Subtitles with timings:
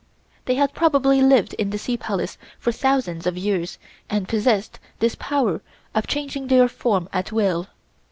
[0.45, 3.77] They had probably lived in the Sea Palace for thousands of years
[4.09, 5.61] and possessed this power
[5.93, 7.67] of changing their form at will.